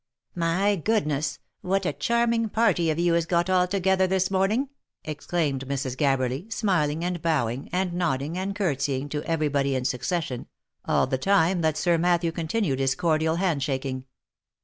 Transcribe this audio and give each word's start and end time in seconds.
"My 0.51 0.77
goodness! 0.77 1.37
what 1.61 1.85
a 1.85 1.93
charming 1.93 2.49
party 2.49 2.89
of 2.89 2.97
you 2.97 3.13
is 3.13 3.27
got 3.27 3.51
all 3.51 3.67
together 3.67 4.07
this 4.07 4.31
morning," 4.31 4.69
exclaimed 5.03 5.67
Mrs. 5.67 5.95
Gabberly, 5.95 6.51
smiling 6.51 7.05
and 7.05 7.21
bowing, 7.21 7.69
and 7.71 7.93
nodding, 7.93 8.35
and 8.35 8.55
courtesying, 8.55 9.09
to 9.09 9.21
every 9.25 9.47
body 9.47 9.75
in 9.75 9.85
succession, 9.85 10.47
all 10.85 11.05
the 11.05 11.19
time 11.19 11.57
OF 11.57 11.57
MICHAEL 11.61 11.65
ARMSTRONG. 11.67 11.73
69 11.73 11.73
^that 11.73 11.77
Sir 11.77 11.97
Matthew 12.01 12.31
continued 12.31 12.79
his 12.79 12.95
cordial 12.95 13.35
hand 13.35 13.61
shaking. 13.61 14.05